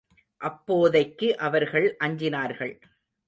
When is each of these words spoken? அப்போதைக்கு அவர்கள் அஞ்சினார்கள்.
அப்போதைக்கு 0.41 1.37
அவர்கள் 1.37 1.95
அஞ்சினார்கள். 2.03 2.73